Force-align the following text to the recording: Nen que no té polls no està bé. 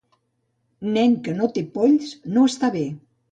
Nen 0.95 1.13
que 1.27 1.35
no 1.41 1.49
té 1.57 1.63
polls 1.77 2.09
no 2.37 2.47
està 2.53 2.73
bé. 2.79 2.85